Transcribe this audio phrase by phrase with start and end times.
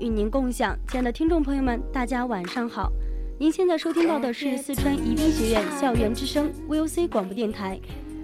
[0.00, 2.90] 与您共享，亲爱的听众朋友们，大家晚上好。
[3.38, 7.78] 您现在收听到的是四川宜宾学院校园之声 VOC 广播电台，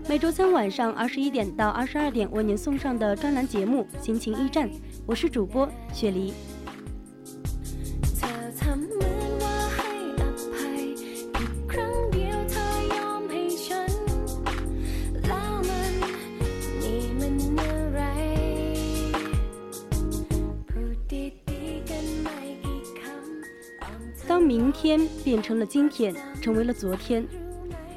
[0.08, 4.68] 每周三晚上二十一点到二十二点为您送上的专栏节目《心情驿站》，
[5.04, 6.32] 我是主播雪梨。
[25.26, 27.26] 变成了今天，成为了昨天，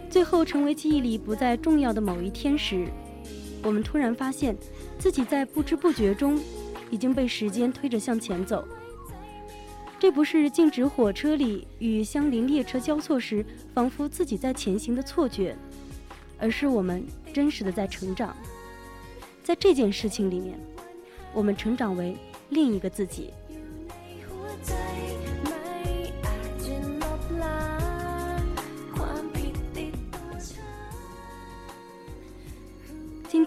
[0.10, 2.88] 最后成为记忆里不再重要的某一天时，
[3.62, 4.58] 我们突然发现，
[4.98, 6.40] 自己在不知不觉中
[6.90, 8.68] 已经被时间推着向前走。
[10.00, 15.56] 这不是静止火车里与相邻列车交错时，仿佛自己在前行的错觉，
[16.40, 18.36] 而是我们真实的在成长。
[19.44, 20.58] 在这件事情里面，
[21.32, 22.18] 我们成长为
[22.50, 23.30] 另一个自己。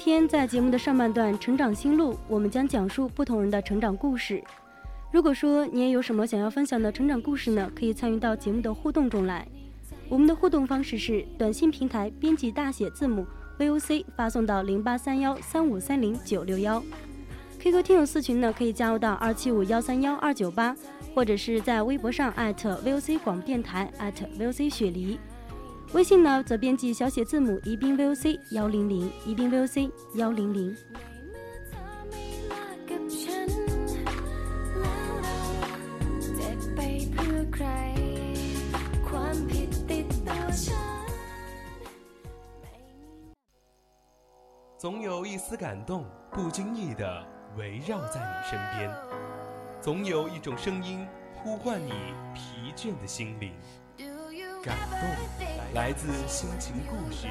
[0.05, 4.43] 天在节目的上半段《成长心路》，我们将讲述不同人的成长故事。
[5.13, 7.71] 如果说你也有什么想要分享的成长故事呢？
[7.73, 9.47] 可以参与到节目的互动中来。
[10.09, 13.25] 我们的互动方式是短信平台编辑大写字母
[13.61, 16.83] VOC 发送到零八三幺三五三零九六幺。
[17.61, 20.75] QQ 听友四群呢可以加入到二七五幺三幺二九八，
[21.15, 23.89] 或者是在微博上 VOC 广播电台
[24.37, 25.17] VOC 雪梨。
[25.93, 30.75] 微信呢，则编辑小写字母宜宾 VOC 幺零零，宜宾 VOC 幺零零。
[44.79, 47.25] 总有一丝感动，不经意的
[47.57, 48.91] 围绕在你身边；
[49.81, 51.93] 总有一种声音呼唤你
[52.35, 53.53] 疲倦的心灵。
[54.63, 57.27] 感动来自心情故事，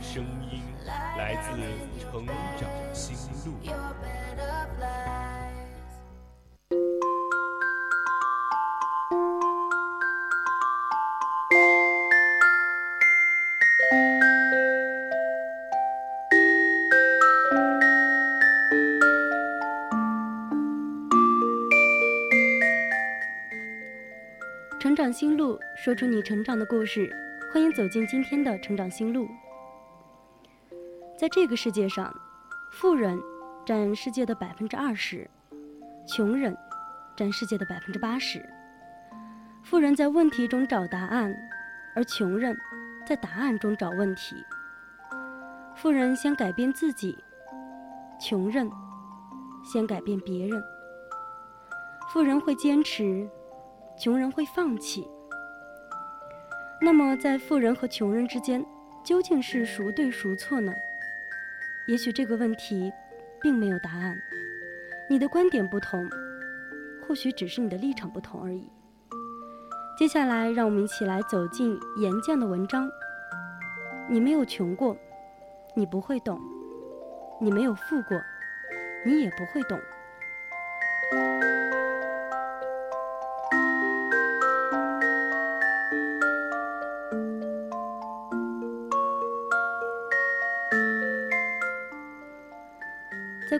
[0.00, 0.62] 声音
[1.18, 1.50] 来自
[2.00, 3.54] 成长心路。
[25.12, 27.14] 长心路，说出你成长的故事。
[27.52, 29.28] 欢迎走进今天的成长心路。
[31.18, 32.10] 在这个世界上，
[32.72, 33.20] 富人
[33.66, 35.28] 占世界的百分之二十，
[36.08, 36.56] 穷人
[37.14, 38.42] 占世界的百分之八十。
[39.62, 41.30] 富人在问题中找答案，
[41.94, 42.56] 而穷人
[43.06, 44.34] 在答案中找问题。
[45.76, 47.14] 富人先改变自己，
[48.18, 48.66] 穷人
[49.62, 50.58] 先改变别人。
[52.08, 53.28] 富人会坚持。
[54.02, 55.08] 穷人会放弃。
[56.80, 58.66] 那么，在富人和穷人之间，
[59.04, 60.72] 究竟是孰对孰错呢？
[61.86, 62.92] 也许这个问题
[63.40, 64.16] 并没有答案。
[65.08, 66.04] 你的观点不同，
[67.06, 68.68] 或许只是你的立场不同而已。
[69.96, 72.90] 接下来，让我们一起来走进岩匠的文章。
[74.10, 74.96] 你没有穷过，
[75.76, 76.36] 你不会懂；
[77.40, 78.20] 你没有富过，
[79.06, 79.78] 你也不会懂。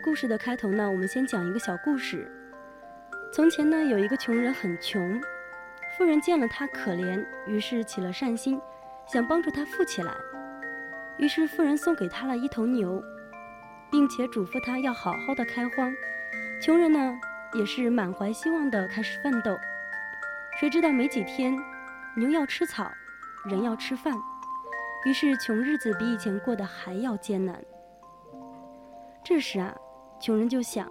[0.03, 2.29] 故事的开头呢，我们先讲一个小故事。
[3.31, 5.21] 从前呢，有一个穷人很穷，
[5.97, 8.59] 富人见了他可怜，于是起了善心，
[9.07, 10.13] 想帮助他富起来。
[11.17, 13.01] 于是富人送给他了一头牛，
[13.89, 15.95] 并且嘱咐他要好好的开荒。
[16.61, 17.17] 穷人呢，
[17.53, 19.57] 也是满怀希望的开始奋斗。
[20.59, 21.57] 谁知道没几天，
[22.17, 22.91] 牛要吃草，
[23.45, 24.13] 人要吃饭，
[25.05, 27.63] 于是穷日子比以前过得还要艰难。
[29.23, 29.73] 这时啊，
[30.23, 30.89] 穷人就想，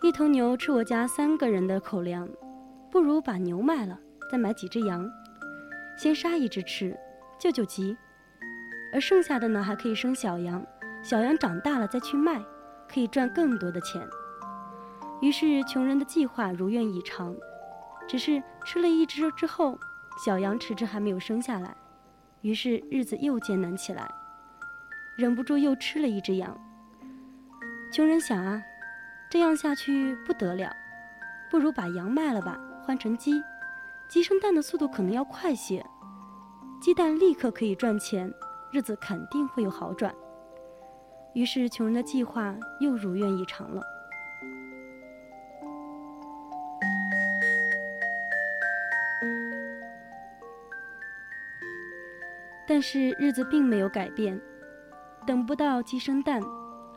[0.00, 2.26] 一头牛吃我家三个人的口粮，
[2.90, 4.00] 不如把牛卖了，
[4.30, 5.06] 再买几只羊，
[5.98, 6.98] 先杀一只吃，
[7.38, 7.94] 救救急，
[8.94, 10.64] 而剩下的呢，还可以生小羊，
[11.02, 12.42] 小羊长大了再去卖，
[12.88, 14.00] 可以赚更多的钱。
[15.20, 17.36] 于是穷人的计划如愿以偿。
[18.08, 19.78] 只是吃了一只之后，
[20.24, 21.76] 小羊迟迟还没有生下来，
[22.40, 24.10] 于是日子又艰难起来，
[25.18, 26.58] 忍不住又吃了一只羊。
[27.92, 28.64] 穷人想啊，
[29.28, 30.74] 这样下去不得了，
[31.50, 33.44] 不如把羊卖了吧，换成鸡，
[34.08, 35.84] 鸡生蛋的速度可能要快些，
[36.80, 38.32] 鸡蛋立刻可以赚钱，
[38.72, 40.10] 日子肯定会有好转。
[41.34, 43.82] 于是穷人的计划又如愿以偿了。
[52.66, 54.40] 但是日子并没有改变，
[55.26, 56.40] 等不到鸡生蛋，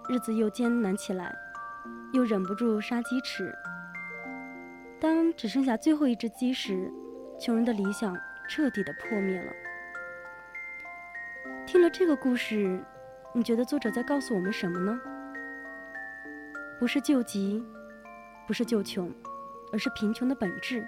[0.08, 1.36] 日子又艰难起来，
[2.14, 3.52] 又忍不住杀鸡吃。
[5.00, 6.92] 当只剩下最后一只鸡时，
[7.40, 8.16] 穷人的理想
[8.48, 9.52] 彻底的破灭了。
[11.66, 12.80] 听了这个故事，
[13.34, 15.00] 你觉得作者在告诉我们什么呢？
[16.80, 17.64] 不是救急，
[18.46, 19.12] 不是救穷，
[19.72, 20.88] 而是贫穷的本质。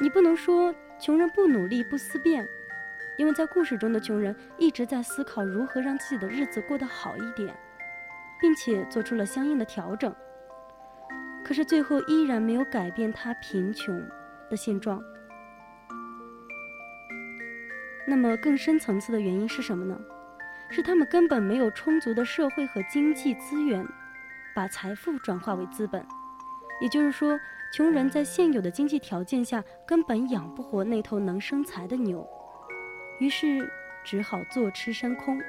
[0.00, 2.44] 你不能说穷人不努力、不思变。
[3.18, 7.54] 因为在故事中的穷人一直在思考如何让自己的日子过得好一点，
[8.40, 10.14] 并且做出了相应的调整。
[11.44, 14.00] 可是最后依然没有改变他贫穷
[14.48, 15.02] 的现状。
[18.06, 19.98] 那么更深层次的原因是什么呢？
[20.68, 23.84] 是他们根本没有充足的社会和经济资源，
[24.54, 26.04] 把财富转化为资本。
[26.80, 27.38] 也就是说，
[27.72, 32.26] 穷人在现有的经济条件下根本养不活那头能生财的牛。
[33.18, 33.70] 于是
[34.04, 35.40] 只好坐吃山空。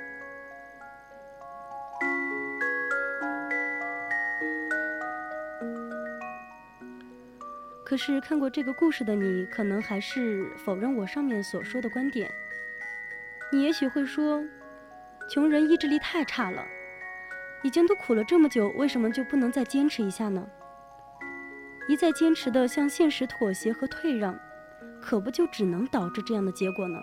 [7.92, 12.32] 可是看过这个故事的你，可能还是否认我上面所说的观点。
[13.52, 14.42] 你也许会说，
[15.30, 16.66] 穷人意志力太差了，
[17.64, 20.48] 已经都苦了这么久，为什么就不能再坚持一下呢？
[21.90, 24.40] 一再坚持的向现实妥协和退让，
[25.02, 26.98] 可不就只能导致这样的结果呢？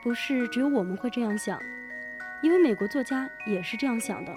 [0.00, 1.60] 不是只有我们会这样想，
[2.40, 4.32] 因为美国作家也是这样想的。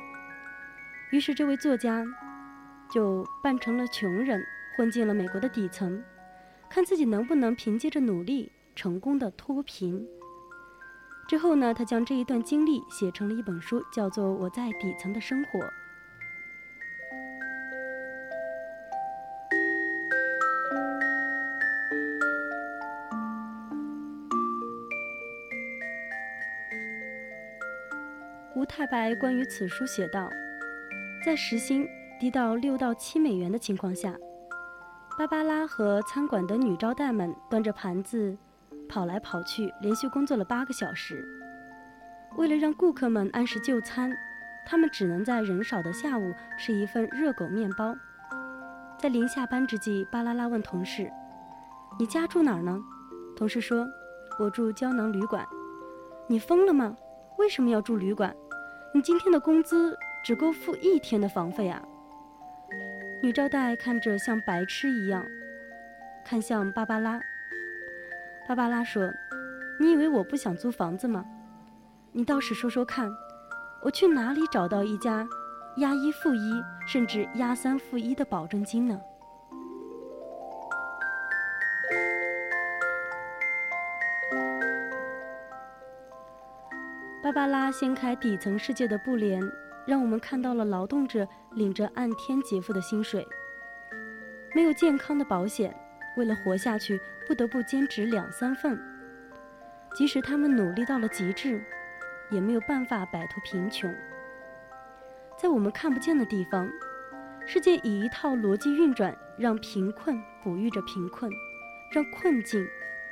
[1.11, 2.03] 于是这位作家
[2.93, 4.45] 就扮成了穷人，
[4.77, 6.03] 混进了美国的底层，
[6.69, 10.05] 看自己能不能凭借着努力成功的脱贫。
[11.27, 15.59] 之后呢，他将这一段经历写成了一本书，叫做《我在底层的生活》。
[28.55, 30.29] 吴太白关于此书写道
[31.25, 31.87] ：“在时薪
[32.23, 34.15] 低到六到七美元的情况下，
[35.17, 38.37] 芭芭拉和餐馆的女招待们端着盘子
[38.87, 41.21] 跑来跑去，连续工作了八个小时。
[42.37, 44.09] 为了让顾客们按时就餐，
[44.65, 47.93] 他们只能在人少的下午吃一份热狗面包。
[48.97, 51.11] 在临下班之际，巴拉拉问同事
[51.99, 52.81] ：‘你家住哪儿呢？’
[53.35, 53.85] 同事说
[54.39, 55.45] ：‘我住胶囊旅馆。’
[56.27, 56.95] 你疯了吗？
[57.37, 58.33] 为什么要住旅馆？”
[58.95, 61.83] 你今天的工资只够付一天的房费啊！
[63.23, 65.25] 女招待看着像白痴一样，
[66.25, 67.21] 看向芭芭拉。
[68.45, 69.09] 芭芭拉说
[69.79, 71.23] ：“你以为我不想租房子吗？
[72.11, 73.09] 你倒是说说看，
[73.81, 75.25] 我去哪里找到一家
[75.77, 78.99] 押一付一，甚至押三付一的保证金呢？”
[87.23, 89.41] 芭芭拉掀开底层世界的布帘，
[89.85, 93.27] 让我们看到了劳动者领着按天结付的薪水，
[94.55, 95.75] 没有健康的保险，
[96.17, 98.79] 为了活下去不得不兼职两三份。
[99.95, 101.63] 即使他们努力到了极致，
[102.31, 103.93] 也没有办法摆脱贫穷。
[105.37, 106.69] 在我们看不见的地方，
[107.45, 111.29] 世界以一套逻辑运转，让贫困哺育着贫困，
[111.91, 112.65] 让困境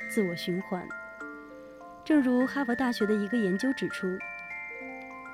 [0.08, 0.86] 自我循环。
[2.04, 4.06] 正如哈佛大学的一个研究指出，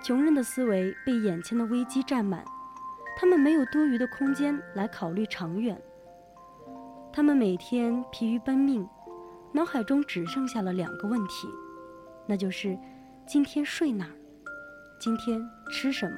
[0.03, 2.45] 穷人的思维被眼前的危机占满，
[3.17, 5.81] 他们没有多余的空间来考虑长远。
[7.13, 8.89] 他们每天疲于奔命，
[9.53, 11.49] 脑海中只剩下了两个问题，
[12.27, 12.79] 那就是
[13.27, 14.13] 今天睡哪儿，
[15.01, 15.41] 今天
[15.71, 16.17] 吃什么。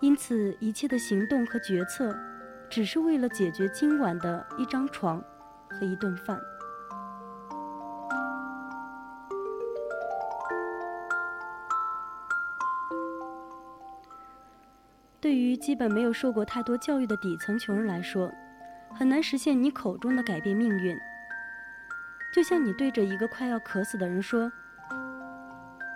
[0.00, 2.16] 因此，一切的行动和决策，
[2.70, 5.22] 只是为了解决今晚的一张床
[5.68, 6.40] 和一顿饭。
[15.62, 18.32] 基本没有受过太多教育的底层穷人来说，
[18.92, 20.98] 很难实现你口中的改变命运。
[22.34, 24.50] 就像你对着一个快要渴死的人说：“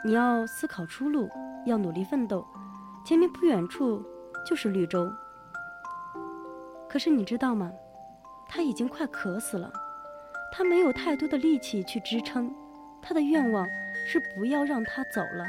[0.06, 1.28] 你要思考出路，
[1.66, 2.46] 要努力奋斗，
[3.04, 4.00] 前面不远处
[4.48, 5.12] 就是绿洲。”
[6.88, 7.72] 可是你知道吗？
[8.48, 9.72] 他已经快渴死了，
[10.52, 12.54] 他没有太多的力气去支撑，
[13.02, 13.66] 他的愿望
[14.06, 15.44] 是不要让他走了。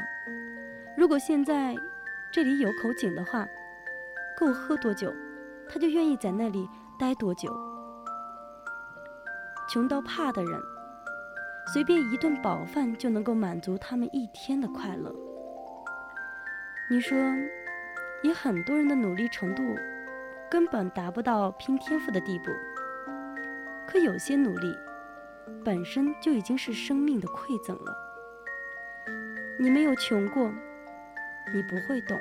[0.96, 1.76] 如果现在
[2.32, 3.46] 这里有口井的话。
[4.38, 5.12] 够喝多久，
[5.68, 7.52] 他就愿意在那里待多久。
[9.68, 10.62] 穷到怕的人，
[11.72, 15.12] 随便一顿饱饭就能够满足他们一天的快乐。
[16.88, 17.18] 你说，
[18.22, 19.62] 以很多人的努力程度，
[20.48, 22.44] 根本达不到拼天赋的地步。
[23.88, 24.72] 可有些努力，
[25.64, 27.96] 本身就已经是生命的馈赠了。
[29.58, 30.48] 你没有穷过，
[31.52, 32.16] 你不会懂。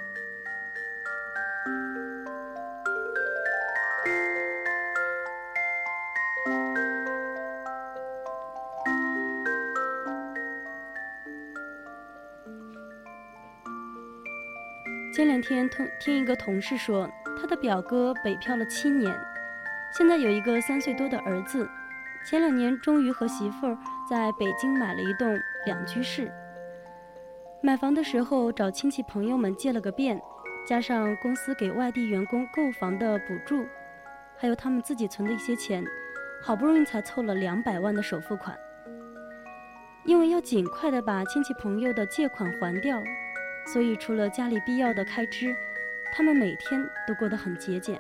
[15.38, 17.08] 前两天听听一个同事说，
[17.40, 19.16] 他的表哥北漂了七年，
[19.96, 21.70] 现在有一个三岁多的儿子。
[22.26, 23.78] 前两年终于和媳妇儿
[24.10, 26.32] 在北京买了一栋两居室。
[27.62, 30.20] 买房的时候找亲戚朋友们借了个遍，
[30.68, 33.64] 加上公司给外地员工购房的补助，
[34.38, 35.86] 还有他们自己存的一些钱，
[36.42, 38.58] 好不容易才凑了两百万的首付款。
[40.04, 43.00] 因为要尽快的把亲戚朋友的借款还掉。
[43.72, 45.54] 所以，除了家里必要的开支，
[46.14, 48.00] 他们每天都过得很节俭。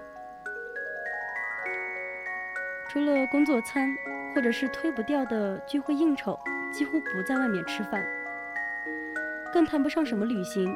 [2.89, 3.93] 除了工作餐，
[4.33, 6.39] 或者是推不掉的聚会应酬，
[6.71, 8.01] 几乎不在外面吃饭，
[9.51, 10.73] 更谈不上什么旅行。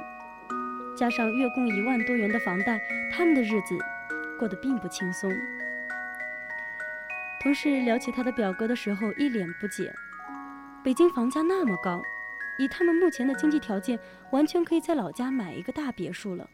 [0.98, 2.78] 加上月供一万多元的房贷，
[3.14, 3.78] 他们的日子
[4.38, 5.32] 过得并不轻松。
[7.42, 9.94] 同事聊起他的表哥的时候，一脸不解：
[10.84, 12.02] 北京房价那么高。
[12.62, 13.98] 以他们目前的经济条件，
[14.32, 16.48] 完全可以在老家买一个大别墅了，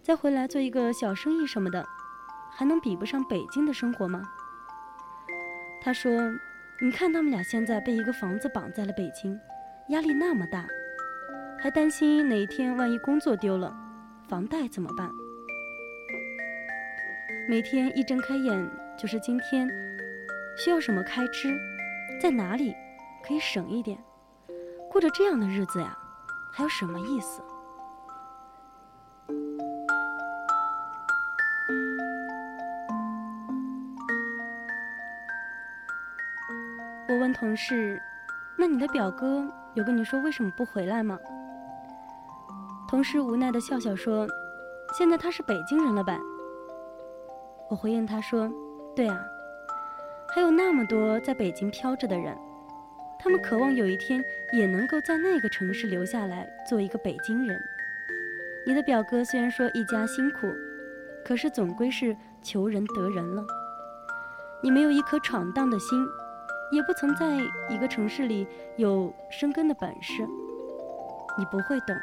[0.00, 1.86] 再回来做一个小生意什么的，
[2.50, 4.22] 还能比不上北京的生活吗？
[5.82, 6.10] 他说
[6.80, 9.38] ：“你看他们俩现在被一个房子绑在了北京，
[9.88, 10.66] 压力那么大，
[11.60, 13.70] 还担心哪一天万一工作丢了，
[14.28, 15.10] 房贷怎么办？
[17.50, 19.68] 每天一睁开眼就是今天
[20.56, 21.54] 需要什么开支，
[22.18, 22.74] 在哪里
[23.22, 24.02] 可以省一点。”
[24.92, 25.96] 过着这样的日子呀，
[26.50, 27.40] 还有什么意思？
[37.08, 37.98] 我问同事
[38.54, 41.18] ：“那你的表哥有跟你说为什么不回来吗？”
[42.86, 44.28] 同事无奈的笑笑说
[44.92, 46.18] ：“现在他是北京人了吧？”
[47.70, 48.46] 我回应他说
[48.94, 49.18] ：“对啊，
[50.34, 52.36] 还有那么多在北京飘着的人。”
[53.22, 57.62] 他们渴望有一天也能够在那个城市留下来，做一个北京人。
[58.66, 60.52] 你的表哥虽然说一家辛苦，
[61.24, 63.44] 可是总归是求人得人了。
[64.60, 66.04] 你没有一颗闯荡的心，
[66.72, 67.38] 也不曾在
[67.70, 68.44] 一个城市里
[68.76, 70.26] 有生根的本事，
[71.38, 71.96] 你不会懂。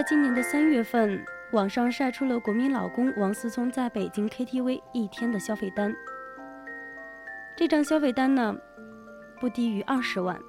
[0.00, 5.94] 在今年的三月份，网上晒出了国民老公王思聪在北京 KTV 一天的消费单。
[7.54, 8.56] 这张消费单呢，
[9.38, 10.40] 不低于二十万，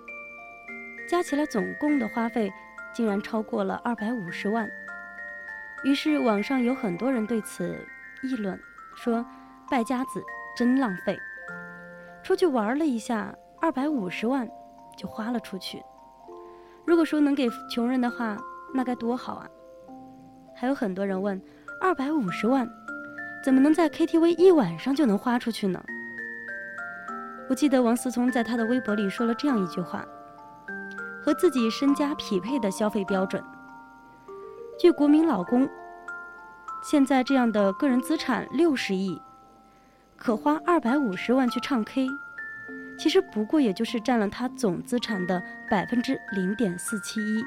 [1.06, 2.50] 加起来总共的花费
[2.94, 4.70] 竟然超过了二百五十万。
[5.84, 7.78] 于是网上有很多人对此
[8.24, 8.58] 议论，
[8.96, 9.26] 说
[9.70, 10.24] 败家子
[10.56, 11.20] 真浪费，
[12.24, 14.50] 出去玩了一下，二百五十万
[14.96, 15.84] 就花了出去。
[16.86, 18.38] 如果说能给穷人的话，
[18.74, 19.48] 那该多好啊！
[20.56, 21.42] 还有很多人问：
[21.82, 22.70] 二百五十万，
[23.44, 25.84] 怎么能在 KTV 一晚上就能花出去呢？
[27.50, 30.06] 我记得王思聪在他的微博里说了这样一句话：
[31.22, 33.44] 和自己身家匹配的消费标准。
[34.80, 35.70] 据国民老公
[36.84, 39.22] 现在这样的个人资产六十亿，
[40.18, 42.08] 可花二百五十万去唱 K，
[42.98, 47.44] 其实不过也就是占了他总资产的百分之零点四七一。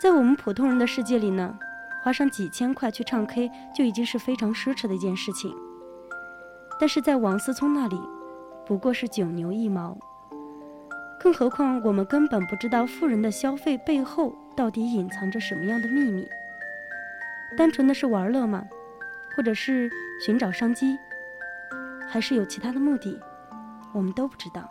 [0.00, 1.58] 在我们普通人的世界里呢，
[2.02, 5.54] 花上几千块去唱 K 就已经是非常奢侈的一件事情。
[6.78, 7.98] 但是在王思聪那里，
[8.66, 9.96] 不过是九牛一毛。
[11.18, 16.26] 更何况我们根本不知道富人的消费背后到底隐藏着什么样的秘密。
[17.56, 18.66] 单纯的是玩乐吗？
[19.36, 20.98] 或者是寻找商机？
[22.06, 23.18] 还是有其他的目的？
[23.94, 24.68] 我们都不知道。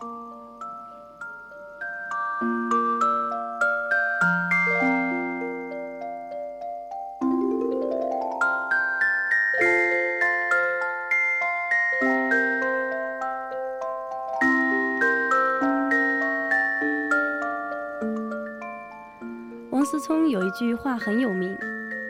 [20.54, 21.58] 句话很有名：“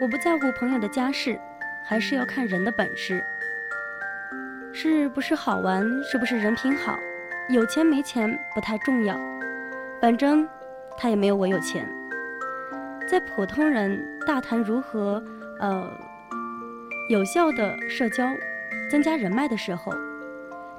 [0.00, 1.38] 我不在乎朋友的家世，
[1.82, 3.24] 还是要看人的本事。
[4.72, 6.98] 是不是好玩，是不是人品好，
[7.48, 9.18] 有钱没钱不太重要，
[10.00, 10.46] 反正
[10.98, 11.88] 他也没有我有钱。
[13.08, 15.22] 在普通人大谈如何
[15.60, 15.90] 呃
[17.08, 18.26] 有效的社交、
[18.90, 19.92] 增加人脉的时候，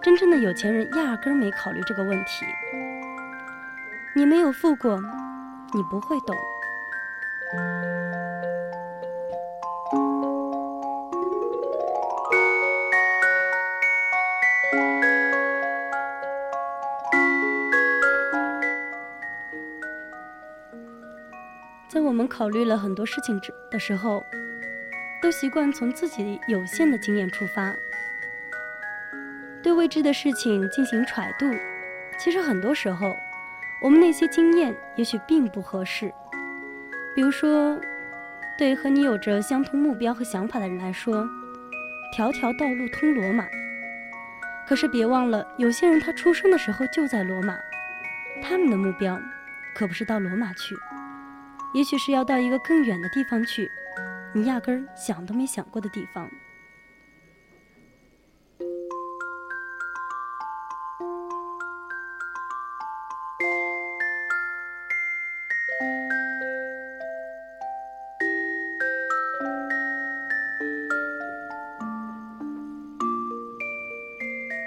[0.01, 2.45] 真正的有钱人压根儿没考虑这个问题。
[4.15, 4.99] 你没有富过，
[5.73, 6.35] 你不会懂。”
[22.37, 24.21] 考虑了很多事情之的时候，
[25.21, 27.73] 都习惯从自己有限的经验出发，
[29.63, 31.49] 对未知的事情进行揣度。
[32.19, 33.15] 其实很多时候，
[33.81, 36.13] 我们那些经验也许并不合适。
[37.15, 37.79] 比如说，
[38.57, 41.25] 对和你有着相同目标和想法的人来说，
[42.11, 43.47] 条条道路通罗马。
[44.67, 47.55] 可是别忘了，有些人他出生的时候就在罗马，
[48.43, 49.17] 他们的目标
[49.73, 50.75] 可不是到罗马去，
[51.75, 53.69] 也许是要到一个更远的地方去，
[54.33, 56.25] 你压根儿想都没想过的地方。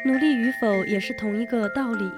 [0.04, 2.12] 努力与否也是同一个道理。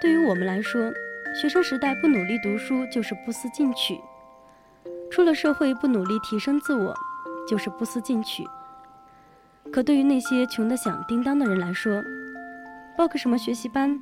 [0.00, 0.90] 对于我们来说，
[1.34, 3.96] 学生时代不努力读书就是不思进取；
[5.10, 6.94] 出了社会不努力提升自我，
[7.48, 8.44] 就是不思进取。
[9.72, 12.02] 可对于那些穷得响叮当的人来说，
[12.96, 13.98] 报个什么学习班，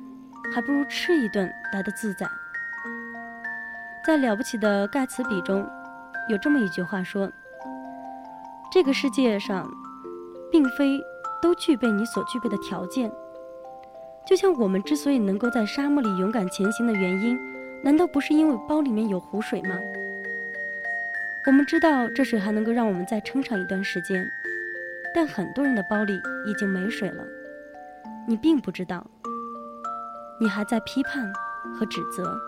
[0.53, 2.27] 还不如吃一顿来的自在。
[4.05, 5.67] 在《了不起的盖茨比》中，
[6.29, 7.31] 有这么一句话说
[8.71, 9.69] ：“这个世界上，
[10.51, 10.99] 并非……”
[11.41, 13.09] 都具备你所具备的条件。
[14.29, 17.35] 就像我们之所以能够在沙漠里勇敢前行的原因，
[17.81, 19.75] 难道不是因为包里面有湖水吗？
[21.47, 24.23] 我们知道这水还能够让我们再撑上一段时间，
[25.15, 26.13] 但很多人的包里
[26.45, 27.25] 已经没水了。
[28.27, 29.03] 你并不知道，
[30.39, 31.27] 你还在批判
[31.73, 32.39] 和指责。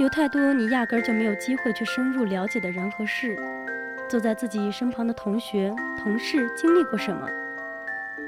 [0.00, 3.36] 有太多你压根儿就没有机会去深入了解的人和事，
[4.08, 7.26] 坐在自己身旁的同学、同事经历过什么？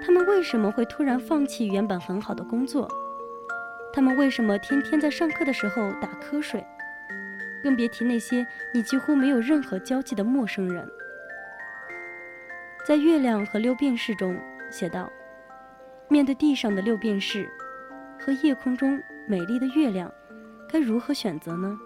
[0.05, 2.89] 他们为什么会突然放弃原本很好的工作？
[3.93, 6.65] 他们为什么天天在上课的时候打瞌睡？
[7.63, 10.87] 更别提那些你几乎没有任何交际的陌生人。
[12.87, 14.39] 在《月亮和六便士》中
[14.71, 15.11] 写道
[16.09, 17.49] ：“面对地上的六便士，
[18.19, 20.13] 和夜空中美丽的月亮。”
[20.69, 21.79] 该如何选择呢？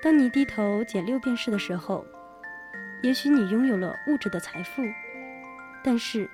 [0.00, 2.04] 当你低头捡六便士的时候，
[3.02, 4.82] 也许你拥有了物质的财富，
[5.82, 6.28] 但是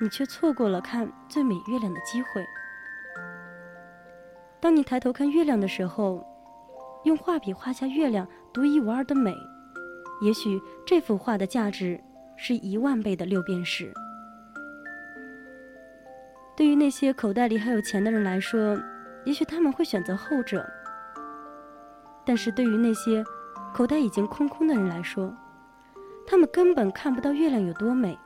[0.00, 2.44] 你却错过了看最美月亮的机会。
[4.58, 6.26] 当你抬头看月亮的时候，
[7.04, 9.34] 用画笔画下月亮独一无二的美，
[10.22, 11.98] 也许这幅画的价值
[12.36, 13.92] 是一万倍的六便士。
[16.56, 18.78] 对于那些口袋里还有钱的人来说，
[19.24, 20.66] 也许他们会选择后者，
[22.30, 23.24] 但是对于那些
[23.74, 25.36] 口袋已经空空的人来说，
[26.24, 28.16] 他们根本看不到月亮有多美。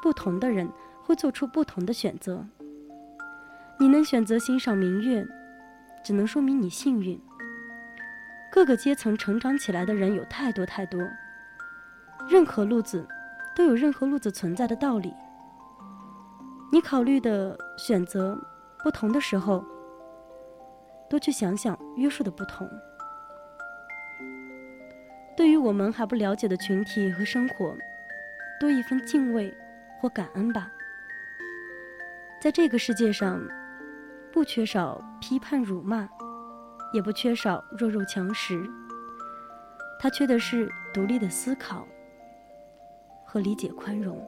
[0.00, 0.70] 不同的人
[1.02, 2.46] 会做出不同的选择。
[3.80, 5.26] 你能选择欣赏明月，
[6.04, 7.20] 只能说明你幸运。
[8.52, 11.00] 各个阶层成长起来的人有太多太多，
[12.28, 13.04] 任何路子
[13.56, 15.12] 都有任何路子存在的道理。
[16.70, 18.40] 你考虑的选择
[18.84, 19.64] 不同的时候。
[21.08, 22.68] 多去想想约束的不同。
[25.36, 27.76] 对于我们还不了解的群体和生活，
[28.60, 29.52] 多一份敬畏
[30.00, 30.70] 或感恩吧。
[32.40, 33.42] 在这个世界上，
[34.32, 36.08] 不缺少批判辱骂，
[36.92, 38.64] 也不缺少弱肉强食，
[39.98, 41.86] 他缺的是独立的思考
[43.24, 44.24] 和理解宽容。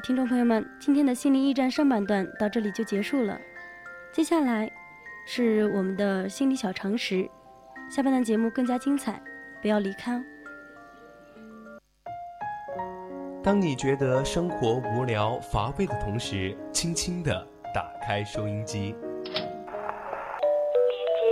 [0.00, 3.38] 的听众朋友们，今天的心灵驿站上半段到这里就结束了。
[4.10, 4.70] 接下来
[5.26, 7.28] 是我们的心理小常识，
[7.90, 9.20] 下半段节目更加精彩，
[9.60, 10.22] 不要离开哦。
[13.42, 18.94] 当你觉得生活无聊乏味的同时，轻轻的打开收音机，连
[19.26, 19.34] 接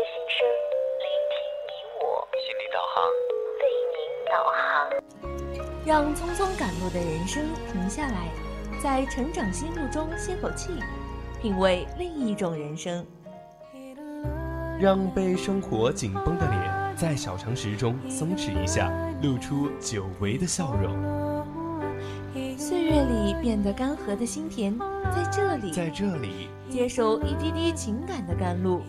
[0.04, 0.46] 心声，
[1.00, 3.02] 聆听你我，心理导航。
[3.62, 3.64] 为
[3.96, 3.96] 您
[4.31, 4.57] 导航。
[5.87, 8.28] 让匆匆赶路的人生停下来，
[8.81, 10.71] 在成长心路中歇口气，
[11.43, 13.05] 品味另一种人生。
[14.81, 20.97] 让被生活紧绷的脸在小常识中松弛一下，露出久违的笑容。
[22.57, 24.79] 岁月里变得干涸的心田，
[25.12, 28.81] 在这里，在这里，接受一滴滴情感的甘露。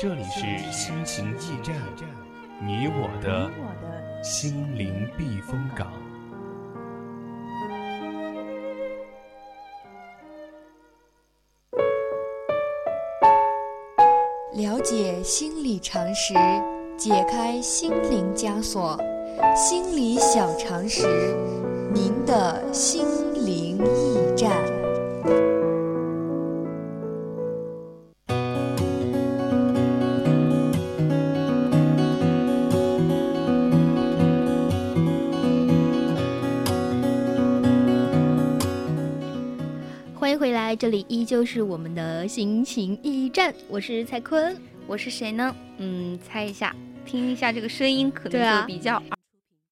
[0.00, 0.40] 这里是
[0.72, 1.76] 心情驿站，
[2.60, 3.75] 你我的我的
[4.28, 5.86] 心灵避风港。
[14.52, 16.34] 了解心理常识，
[16.96, 18.98] 解开心灵枷锁。
[19.54, 21.06] 心理小常识，
[21.94, 24.75] 您的心灵驿站。
[41.26, 44.56] 这里依旧是我们的心情驿站，我是蔡坤。
[44.86, 45.54] 我是谁呢？
[45.78, 49.02] 嗯，猜一下，听一下这个声音，可能就比较